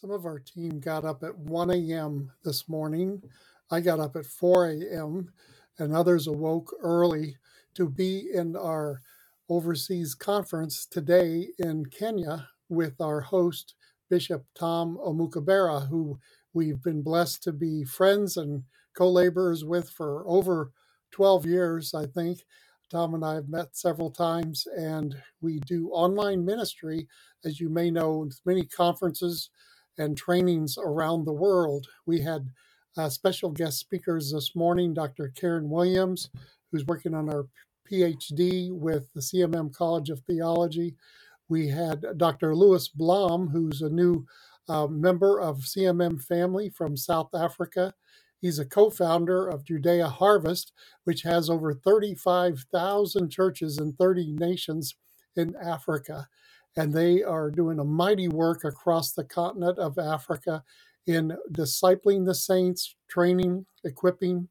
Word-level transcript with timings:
Some 0.00 0.12
of 0.12 0.24
our 0.24 0.38
team 0.38 0.80
got 0.80 1.04
up 1.04 1.22
at 1.22 1.36
1 1.36 1.70
a.m. 1.72 2.32
this 2.42 2.70
morning. 2.70 3.22
I 3.70 3.80
got 3.82 4.00
up 4.00 4.16
at 4.16 4.24
4 4.24 4.70
a.m., 4.70 5.30
and 5.78 5.94
others 5.94 6.26
awoke 6.26 6.74
early 6.80 7.36
to 7.74 7.86
be 7.86 8.30
in 8.32 8.56
our 8.56 9.02
overseas 9.50 10.14
conference 10.14 10.86
today 10.86 11.48
in 11.58 11.84
Kenya 11.84 12.48
with 12.70 12.98
our 12.98 13.20
host, 13.20 13.74
Bishop 14.08 14.46
Tom 14.54 14.98
Omukhobero, 15.04 15.86
who 15.86 16.18
we've 16.54 16.82
been 16.82 17.02
blessed 17.02 17.42
to 17.42 17.52
be 17.52 17.84
friends 17.84 18.38
and 18.38 18.62
co 18.96 19.10
laborers 19.10 19.66
with 19.66 19.90
for 19.90 20.24
over 20.26 20.72
12 21.10 21.44
years, 21.44 21.92
I 21.92 22.06
think. 22.06 22.46
Tom 22.90 23.12
and 23.12 23.22
I 23.24 23.34
have 23.34 23.50
met 23.50 23.76
several 23.76 24.10
times, 24.10 24.66
and 24.78 25.14
we 25.42 25.60
do 25.60 25.90
online 25.90 26.42
ministry, 26.42 27.06
as 27.44 27.60
you 27.60 27.68
may 27.68 27.90
know, 27.90 28.30
many 28.46 28.64
conferences 28.64 29.50
and 29.98 30.16
trainings 30.16 30.76
around 30.78 31.24
the 31.24 31.32
world. 31.32 31.86
We 32.06 32.20
had 32.20 32.50
uh, 32.96 33.08
special 33.08 33.50
guest 33.50 33.78
speakers 33.78 34.32
this 34.32 34.54
morning 34.56 34.94
Dr. 34.94 35.32
Karen 35.34 35.70
Williams, 35.70 36.30
who's 36.70 36.86
working 36.86 37.14
on 37.14 37.28
our 37.28 37.46
PhD 37.90 38.70
with 38.72 39.12
the 39.14 39.20
CMM 39.20 39.74
College 39.74 40.10
of 40.10 40.20
Theology. 40.20 40.94
We 41.48 41.68
had 41.68 42.04
Dr. 42.16 42.54
Louis 42.54 42.88
Blom, 42.88 43.48
who's 43.48 43.82
a 43.82 43.88
new 43.88 44.26
uh, 44.68 44.86
member 44.86 45.40
of 45.40 45.58
CMM 45.58 46.22
family 46.22 46.70
from 46.70 46.96
South 46.96 47.34
Africa. 47.34 47.94
He's 48.40 48.58
a 48.58 48.64
co 48.64 48.88
founder 48.88 49.48
of 49.48 49.64
Judea 49.64 50.08
Harvest, 50.08 50.72
which 51.04 51.22
has 51.22 51.50
over 51.50 51.74
35,000 51.74 53.30
churches 53.30 53.78
in 53.78 53.92
30 53.94 54.32
nations 54.38 54.94
in 55.36 55.54
Africa. 55.62 56.28
And 56.76 56.92
they 56.92 57.22
are 57.22 57.50
doing 57.50 57.78
a 57.78 57.84
mighty 57.84 58.28
work 58.28 58.64
across 58.64 59.12
the 59.12 59.24
continent 59.24 59.78
of 59.78 59.98
Africa 59.98 60.62
in 61.06 61.36
discipling 61.52 62.26
the 62.26 62.34
saints, 62.34 62.94
training, 63.08 63.66
equipping 63.84 64.48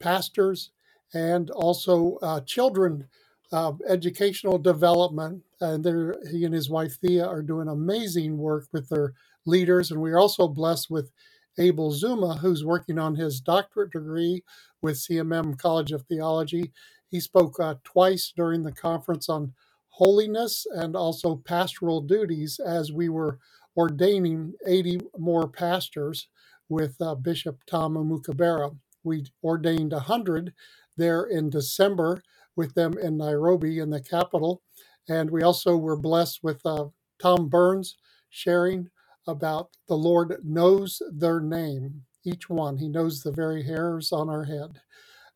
pastors, 0.00 0.70
and 1.14 1.50
also 1.50 2.18
uh, 2.22 2.40
children 2.40 3.08
uh, 3.52 3.72
educational 3.88 4.58
development. 4.58 5.42
And 5.60 5.84
there, 5.84 6.16
he 6.30 6.44
and 6.44 6.54
his 6.54 6.68
wife 6.68 6.98
Thea 7.00 7.26
are 7.26 7.42
doing 7.42 7.68
amazing 7.68 8.36
work 8.36 8.66
with 8.72 8.88
their 8.88 9.14
leaders. 9.46 9.90
And 9.90 10.00
we're 10.00 10.18
also 10.18 10.48
blessed 10.48 10.90
with 10.90 11.10
Abel 11.58 11.92
Zuma, 11.92 12.36
who's 12.36 12.64
working 12.64 12.98
on 12.98 13.14
his 13.14 13.40
doctorate 13.40 13.92
degree 13.92 14.42
with 14.82 14.96
CMM 14.96 15.58
College 15.58 15.92
of 15.92 16.02
Theology. 16.02 16.72
He 17.10 17.20
spoke 17.20 17.58
uh, 17.60 17.76
twice 17.84 18.32
during 18.36 18.62
the 18.62 18.72
conference 18.72 19.28
on 19.28 19.54
holiness 19.96 20.66
and 20.72 20.94
also 20.94 21.36
pastoral 21.36 22.02
duties 22.02 22.60
as 22.60 22.92
we 22.92 23.08
were 23.08 23.38
ordaining 23.78 24.52
80 24.66 25.00
more 25.18 25.48
pastors 25.48 26.28
with 26.68 26.96
uh, 27.00 27.14
Bishop 27.14 27.60
Tom 27.66 27.94
Omukhobero. 27.94 28.76
We 29.04 29.24
ordained 29.42 29.92
100 29.92 30.52
there 30.98 31.24
in 31.24 31.48
December 31.48 32.22
with 32.56 32.74
them 32.74 32.98
in 32.98 33.16
Nairobi, 33.16 33.78
in 33.78 33.88
the 33.88 34.02
capital. 34.02 34.62
And 35.08 35.30
we 35.30 35.42
also 35.42 35.76
were 35.78 35.96
blessed 35.96 36.40
with 36.42 36.60
uh, 36.66 36.88
Tom 37.18 37.48
Burns 37.48 37.96
sharing 38.28 38.90
about 39.26 39.70
the 39.88 39.96
Lord 39.96 40.36
knows 40.44 41.00
their 41.10 41.40
name, 41.40 42.02
each 42.22 42.50
one. 42.50 42.76
He 42.76 42.88
knows 42.88 43.22
the 43.22 43.32
very 43.32 43.62
hairs 43.62 44.12
on 44.12 44.28
our 44.28 44.44
head. 44.44 44.78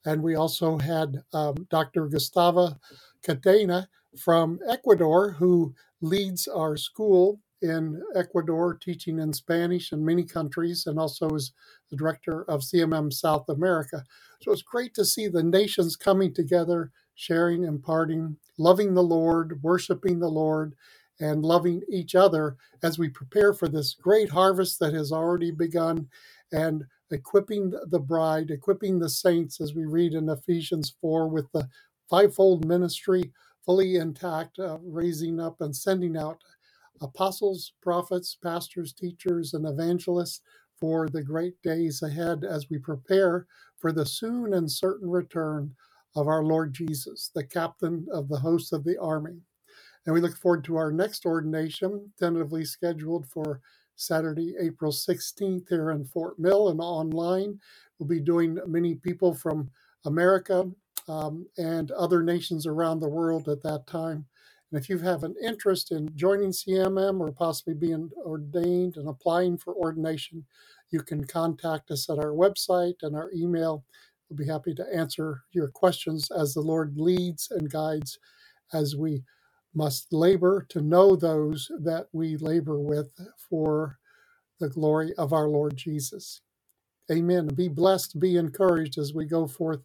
And 0.04 0.22
we 0.22 0.34
also 0.34 0.76
had 0.76 1.22
um, 1.32 1.66
Dr. 1.70 2.08
Gustavo 2.08 2.78
Cadena 3.26 3.86
from 4.18 4.58
Ecuador, 4.68 5.32
who 5.32 5.74
leads 6.00 6.48
our 6.48 6.76
school 6.76 7.40
in 7.62 8.02
Ecuador, 8.14 8.74
teaching 8.74 9.18
in 9.18 9.32
Spanish 9.32 9.92
in 9.92 10.04
many 10.04 10.24
countries, 10.24 10.86
and 10.86 10.98
also 10.98 11.28
is 11.30 11.52
the 11.90 11.96
director 11.96 12.44
of 12.44 12.62
CMM 12.62 13.12
South 13.12 13.48
America. 13.48 14.04
So 14.42 14.52
it's 14.52 14.62
great 14.62 14.94
to 14.94 15.04
see 15.04 15.28
the 15.28 15.42
nations 15.42 15.96
coming 15.96 16.32
together, 16.32 16.90
sharing, 17.14 17.64
imparting, 17.64 18.36
loving 18.58 18.94
the 18.94 19.02
Lord, 19.02 19.62
worshiping 19.62 20.18
the 20.18 20.28
Lord, 20.28 20.74
and 21.20 21.44
loving 21.44 21.82
each 21.90 22.14
other 22.14 22.56
as 22.82 22.98
we 22.98 23.10
prepare 23.10 23.52
for 23.52 23.68
this 23.68 23.94
great 23.94 24.30
harvest 24.30 24.78
that 24.80 24.94
has 24.94 25.12
already 25.12 25.50
begun 25.50 26.08
and 26.50 26.84
equipping 27.10 27.72
the 27.88 28.00
bride, 28.00 28.50
equipping 28.50 28.98
the 28.98 29.08
saints, 29.10 29.60
as 29.60 29.74
we 29.74 29.84
read 29.84 30.14
in 30.14 30.30
Ephesians 30.30 30.94
4, 31.00 31.28
with 31.28 31.50
the 31.52 31.68
fivefold 32.08 32.66
ministry 32.66 33.30
fully 33.70 33.94
intact, 33.94 34.58
uh, 34.58 34.78
raising 34.82 35.38
up 35.38 35.60
and 35.60 35.76
sending 35.76 36.16
out 36.16 36.42
apostles, 37.00 37.74
prophets, 37.80 38.36
pastors, 38.42 38.92
teachers, 38.92 39.54
and 39.54 39.64
evangelists 39.64 40.40
for 40.80 41.08
the 41.08 41.22
great 41.22 41.54
days 41.62 42.02
ahead 42.02 42.42
as 42.42 42.68
we 42.68 42.78
prepare 42.78 43.46
for 43.78 43.92
the 43.92 44.04
soon 44.04 44.54
and 44.54 44.68
certain 44.68 45.08
return 45.08 45.72
of 46.16 46.26
our 46.26 46.42
Lord 46.42 46.74
Jesus, 46.74 47.30
the 47.32 47.44
captain 47.44 48.04
of 48.12 48.28
the 48.28 48.40
host 48.40 48.72
of 48.72 48.82
the 48.82 48.98
army. 49.00 49.40
And 50.04 50.12
we 50.12 50.20
look 50.20 50.36
forward 50.36 50.64
to 50.64 50.76
our 50.76 50.90
next 50.90 51.24
ordination, 51.24 52.12
tentatively 52.18 52.64
scheduled 52.64 53.28
for 53.28 53.60
Saturday, 53.94 54.56
April 54.60 54.90
16th 54.90 55.68
here 55.68 55.92
in 55.92 56.04
Fort 56.06 56.40
Mill 56.40 56.70
and 56.70 56.80
online. 56.80 57.60
We'll 58.00 58.08
be 58.08 58.18
doing 58.18 58.58
many 58.66 58.96
people 58.96 59.32
from 59.32 59.70
America 60.06 60.68
um, 61.08 61.46
and 61.56 61.90
other 61.92 62.22
nations 62.22 62.66
around 62.66 63.00
the 63.00 63.08
world 63.08 63.48
at 63.48 63.62
that 63.62 63.86
time. 63.86 64.26
And 64.70 64.80
if 64.80 64.88
you 64.88 64.98
have 64.98 65.24
an 65.24 65.34
interest 65.44 65.90
in 65.90 66.10
joining 66.16 66.50
CMM 66.50 67.20
or 67.20 67.32
possibly 67.32 67.74
being 67.74 68.10
ordained 68.24 68.96
and 68.96 69.08
applying 69.08 69.58
for 69.58 69.74
ordination, 69.74 70.44
you 70.90 71.00
can 71.00 71.24
contact 71.24 71.90
us 71.90 72.08
at 72.08 72.18
our 72.18 72.32
website 72.32 72.96
and 73.02 73.16
our 73.16 73.30
email. 73.34 73.84
We'll 74.28 74.36
be 74.36 74.46
happy 74.46 74.74
to 74.74 74.86
answer 74.94 75.42
your 75.52 75.68
questions 75.68 76.30
as 76.30 76.54
the 76.54 76.60
Lord 76.60 76.96
leads 76.96 77.50
and 77.50 77.70
guides 77.70 78.18
as 78.72 78.96
we 78.96 79.24
must 79.74 80.12
labor 80.12 80.66
to 80.68 80.80
know 80.80 81.16
those 81.16 81.70
that 81.80 82.06
we 82.12 82.36
labor 82.36 82.78
with 82.78 83.12
for 83.36 83.98
the 84.60 84.68
glory 84.68 85.12
of 85.18 85.32
our 85.32 85.48
Lord 85.48 85.76
Jesus. 85.76 86.42
Amen. 87.10 87.48
Be 87.48 87.68
blessed, 87.68 88.20
be 88.20 88.36
encouraged 88.36 88.98
as 88.98 89.14
we 89.14 89.24
go 89.26 89.46
forth 89.46 89.80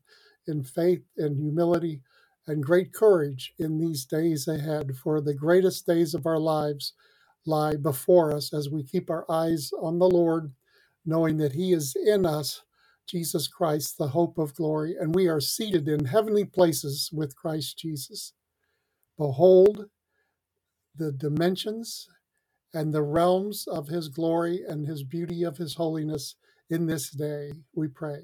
in 0.47 0.63
faith 0.63 1.03
and 1.17 1.37
humility 1.37 2.01
and 2.47 2.63
great 2.63 2.93
courage 2.93 3.53
in 3.59 3.77
these 3.79 4.05
days 4.05 4.47
ahead, 4.47 4.95
for 4.97 5.21
the 5.21 5.33
greatest 5.33 5.85
days 5.87 6.13
of 6.13 6.25
our 6.25 6.39
lives 6.39 6.93
lie 7.45 7.75
before 7.75 8.33
us 8.33 8.53
as 8.53 8.69
we 8.69 8.83
keep 8.83 9.09
our 9.09 9.29
eyes 9.31 9.71
on 9.81 9.99
the 9.99 10.09
Lord, 10.09 10.51
knowing 11.05 11.37
that 11.37 11.53
He 11.53 11.73
is 11.73 11.95
in 11.95 12.25
us, 12.25 12.63
Jesus 13.07 13.47
Christ, 13.47 13.97
the 13.97 14.09
hope 14.09 14.37
of 14.37 14.55
glory, 14.55 14.95
and 14.99 15.15
we 15.15 15.27
are 15.27 15.41
seated 15.41 15.87
in 15.87 16.05
heavenly 16.05 16.45
places 16.45 17.09
with 17.13 17.35
Christ 17.35 17.77
Jesus. 17.79 18.33
Behold 19.17 19.85
the 20.95 21.11
dimensions 21.11 22.07
and 22.73 22.93
the 22.93 23.03
realms 23.03 23.67
of 23.67 23.87
his 23.87 24.09
glory 24.09 24.61
and 24.67 24.85
his 24.87 25.03
beauty 25.03 25.43
of 25.43 25.57
his 25.57 25.75
holiness 25.75 26.35
in 26.69 26.85
this 26.85 27.09
day, 27.09 27.51
we 27.75 27.87
pray. 27.87 28.21